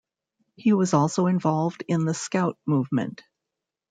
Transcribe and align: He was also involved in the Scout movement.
He 0.55 0.73
was 0.73 0.95
also 0.95 1.27
involved 1.27 1.83
in 1.87 2.05
the 2.05 2.15
Scout 2.15 2.57
movement. 2.65 3.21